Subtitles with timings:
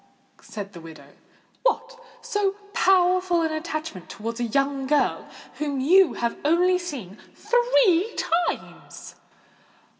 [0.41, 1.09] said the widow.
[1.61, 1.95] "What!
[2.23, 8.15] so powerful an attachment towards a young girl whom you have only seen three
[8.49, 9.13] times!"